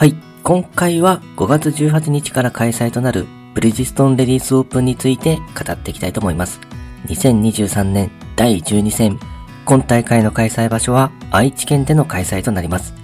[0.00, 0.14] はい、
[0.44, 6.58] 今回は5月18日から開催となるブリヂストンレディースオープンについて語っていきたいと思います。
[7.08, 9.20] 2023年第12戦、
[9.66, 12.94] 今大会の開催場所は愛知県での開催となります。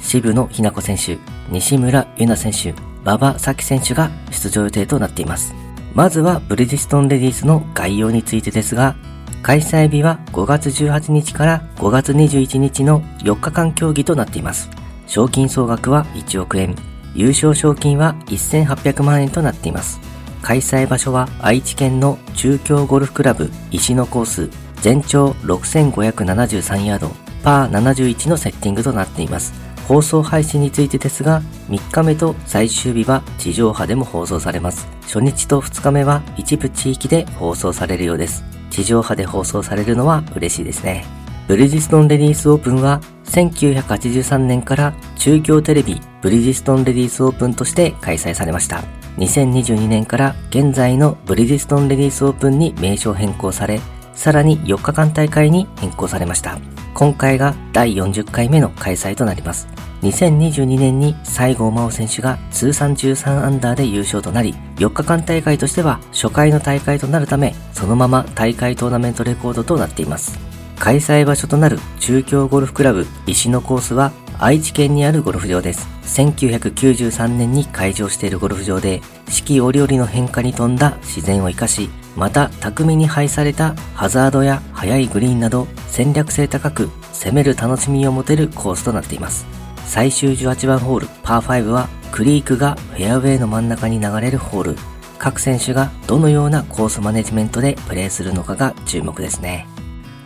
[0.00, 1.18] 渋野日向子選手、
[1.50, 5.54] 西村優奈選手、馬場咲選手が出場予定となっています。
[5.92, 8.96] まずはブリヂストンレディースの概要についてですが、
[9.42, 14.70] 開催日は5月18日から5月21日の4日間競技となっています。
[15.06, 16.74] 賞金総額は1億円、
[17.14, 20.00] 優勝賞金は1800万円となっています。
[20.42, 27.10] 開催場所は愛知県の中京ゴルフクラブ石野コース全長6573ヤード
[27.42, 29.54] パー71のセッティングとなっています。
[29.88, 34.88] 放送配信についてですが、3日目と最終日は地上波でも放送されます。
[35.02, 38.44] 初日と2日目は一部地域で放送されるようです。
[38.70, 41.04] 地上波で放送されるのは嬉しいですね。
[41.48, 48.82] ブリヂストンレディースオープンは1983年から中京テレビブリヂストンレディースオープンとして開催されました。
[49.18, 53.80] 2022年から現在のブリヂストンレディースオープンに名称変更され、
[54.14, 56.58] さらに4日間大会に変更されました。
[56.94, 59.68] 今回が第40回目の開催となります。
[60.02, 70.55] 2022年に西郷真央選手が通算13アンダーで優勝となり、4日間大会としては初回の大会となるため、そのまま大会トーナメントレコードとなっています。
[70.78, 75.88] 開催場所となる中京ゴルフクラブ石野コースは愛知県にあるゴルフ場です。
[76.02, 89.46] 1993年に開場しているゴルフ場で、四季折々の変化に富んだ自然を活かし、また巧みに配されたハザードや速いグリーンなど戦略性高く攻める楽しみを持てるコースとなっています。
[89.86, 94.76] 最終18番ホールパー5はクリークがフェアウェイの真ん中に流れるホール。
[95.18, 99.66] 各選手がどのようなコースマネジメントでプレーするのかが注目ですね。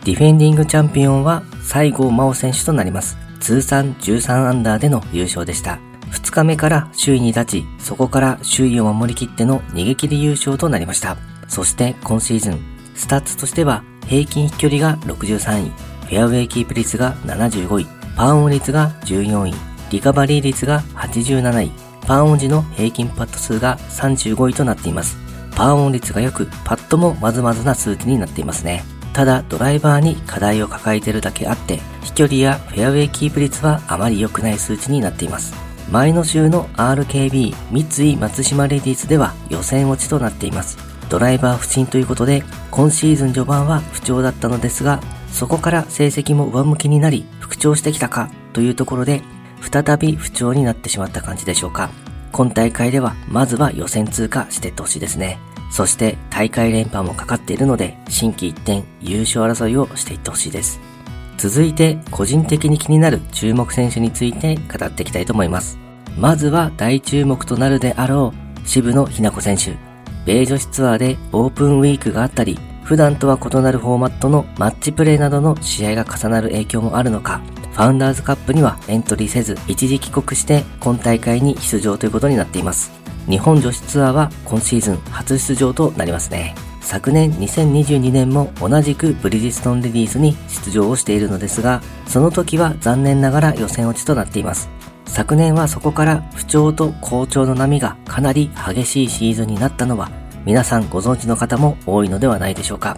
[0.03, 3.17] ディフェンディングチャンピオンは西郷真央選手となります。
[3.39, 5.79] 通算13アンダーでの優勝でした。
[6.11, 11.17] 2日目から首位に立ち、そこから首位を守りきっての逃げ切り優勝となりました。
[11.47, 12.59] そして今シーズン、
[12.95, 17.85] スタッツとしては平均飛距離が63位、フェアウェイキープ率が75位、
[18.15, 19.53] パーオン率が14位、
[19.91, 21.71] リカバリー率が87位、
[22.07, 25.17] パーオン時の平均パット数が35位となっています。
[25.55, 28.83] パーオン率が良く、パットもまずまずな数値になっていますね。
[29.13, 35.53] ただドライバーに課題を抱えているだけあって飛距離やフェアウェイキープ率はあまり良くない数値になっています。
[35.91, 40.77] 前の週の RKB 三井松島レディースでは予選落ちとなっています。
[41.09, 49.21] ドライバー不振ということで今シーズン序盤は不調だったのですがそこから成績も上向きになり復調してきたかというところで
[49.59, 51.89] 再び不調になってしまった感じでしょうか。
[52.31, 55.37] 今大会ではまずは予選通過していってほしいですね。
[55.71, 60.79] そして大会連覇もかかっているので、新規一転優勝争いをしていってほしいです。
[61.37, 65.79] 続いて、個人的に気になる注目選手について語っていきたいと思います。
[66.17, 69.75] まずは大注目となるであろう、渋野日向子選手。
[70.25, 77.39] 米女子ツアーでオープンウィークがあったり、普段とは異なるフォーマットのマッチプレーなどの試合が重なる影響もあるのか、
[77.71, 83.00] ファウンダーズカップにはエントリーせず、一時帰国して今大会に出場ということになっています。
[83.27, 86.55] 日本女子ツアーは今シーズン初出場となりますね。
[86.81, 94.69] 昨年2022年も同じくブリヂストンレディースに出場をしているのですが、その時は残念ながら予選落ちとなっています。
[95.05, 100.09] 昨年はそこから不調と好調の波がかなり激しいシーズンになったのは
[100.45, 102.97] 皆さんご存知の方も多いのではないでしょうか。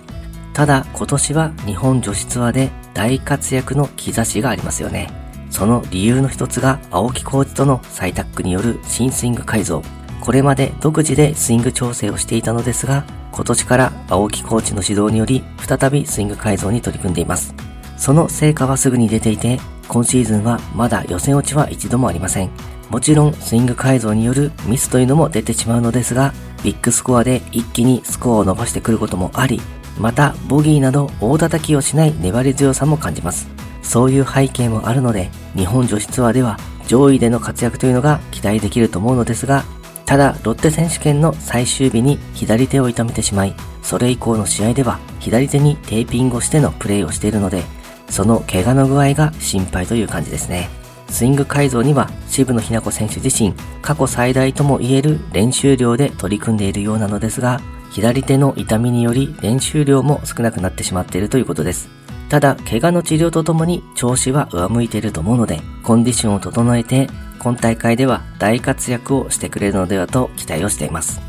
[0.53, 5.09] ただ今年は日本女子ツアーで大活躍の兆しがありますよね。
[5.49, 9.83] その理由の一つが青木コーチとの再タックによる新スイング改造。
[10.23, 13.03] これまで独自でスイング調整をしていたのですが、
[13.33, 17.53] 今年から青木コーチの指導により、再びスイング改造に取り組んでいます。
[17.97, 22.49] その成果はすぐに出ていて、今シーズンはまだ予選落ちは一度もありません。
[22.89, 29.59] もちろんスイング改造によるミスというのも出てしまうのですが、ビッグスコアで一気にスコアを伸ばしてくることもあり、
[29.99, 33.49] またボギーなど大叩きをしない粘り強さも感じます。
[33.81, 36.57] そういう背景もあるので、日本女子ツアーでは
[36.87, 39.65] 上位での活躍というのが期待できると思うのですが、
[40.13, 47.63] ただ、ロッテ選手権の最終日に左手を痛めてしまい、それ以降の試合では左手にテーピングをしてのプレーをしているので、
[48.11, 50.69] その怪我の具合が心配という感じですね。
[51.09, 62.02] スイング改造には渋野日向子選手自身、過去最大とも言える練習量で取り組んでいるようなのですが、左手の痛みにより練習量も少なくなってしまっているということです。
[62.33, 67.07] ただ、怪我の治療とともに調子は上向いていると思うので、コンディションを整えて
[67.37, 71.21] 今大会では大活躍をしてくれるのではと期待をしています。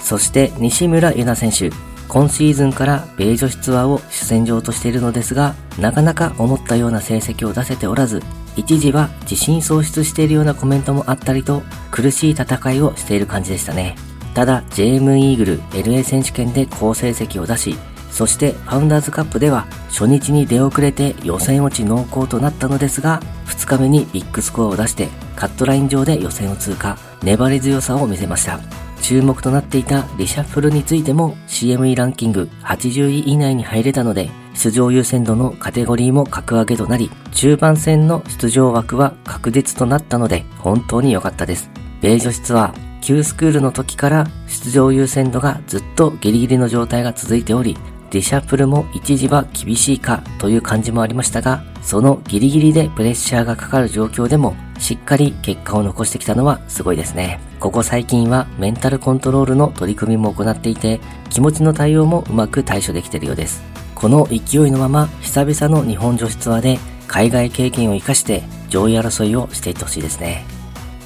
[0.00, 1.76] そして西村優奈選手、
[2.06, 8.22] 今シーズンから米女子ツアーを主戦場としているのですが、なかなか思ったような成績を出せておらず、
[8.54, 13.96] 一時は自信喪失しているようなコメントもあったりと苦しい戦いをしている感じでしたね。
[14.32, 17.76] ただ JM イーグル LA 選手権で好成績を出し、
[18.16, 28.58] そしてファウンダーズカップでは初日に出遅れて予選落ち濃厚となったのですが、2日目にビッグスコアを出してカットライン上で予選を通過、粘り強さを見せました。
[29.02, 41.68] 注目となっていたリシャッフルについても CME ランキング80位以内に入れたので、出場優先度のカテゴリーも格上げとなり、中盤戦の出場枠は確実となったので、本当に良かったです。
[42.00, 47.76] 米女子ツアー、Q スクールの時から出場優先度がずっとギリギリの状態が続いており、
[48.10, 57.40] ディシャッフルも一時は厳しいかという感じもありましたが、そのギリギリでプレッシャーがかかる状況でもしっかり結果を残してきたのはすごいですね。
[57.60, 61.00] ここ最近はメンタルコントロールの取り組みも行っていて、
[61.30, 63.62] 気持ちの対応もうまく対処できているようです。
[63.94, 70.44] この勢いのまま久々の日本女子ツアーで海外経験を活かして上位争いをしていってほしいですね。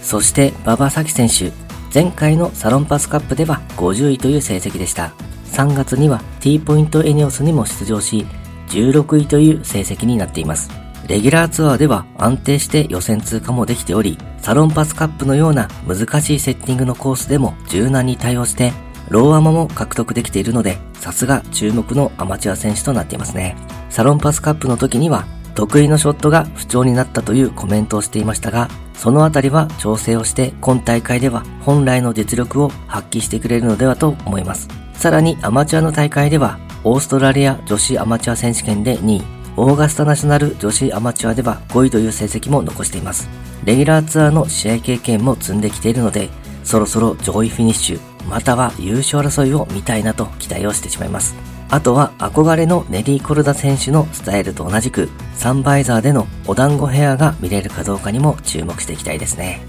[0.03, 1.53] そして馬場咲希選手、
[1.93, 5.13] 前回のサロンパスカップでは50位という成績でした。
[5.51, 8.27] 3月には T ポイントエニオスにも出場し、
[8.69, 10.71] 16位という成績になっています。
[11.07, 18.73] レギュラーツアーでは安定して予選通過もできており、サロンパスカップのような難しいセッティングのコースでも柔軟に対応して、
[19.09, 23.57] ローアマも獲得できているので、さすが注目のアマチュア選手となっていますね。
[23.89, 25.27] サロンパスカップの時には、
[25.57, 34.69] 得意のショットが不調になったというコメントをしていましたが、そのあたりは調整をして今大会では本来の実力を発揮してくれるのではと思います。
[35.01, 39.23] さらにアマチュアの大会では、オーストラリア女子アマチュア選手権で2位、
[39.57, 43.27] オーガスタナショナル女子アマチュアでは5位という成績も残しています。
[43.65, 46.29] レギュラーツアーの試合経験も積んできているので、
[46.65, 51.35] そろそろ上位フィニッシュ、または優勝争いを見たいなと期待をしてしまいます。
[51.71, 59.63] あとは憧れのネリー・コルダ選手のスタイルと同じくサンバイザーでのお団子ヘアが見れるかどうかにも注目していきたいですね。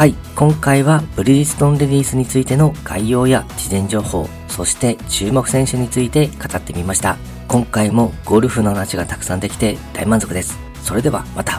[0.00, 7.18] はい、今回はブリヂストンレディースについての概要や事前情報、そして注目選手について語ってみました。
[7.48, 10.58] 今回もゴルフの話がたくさんできて大満足です。
[10.82, 11.49] それではまた。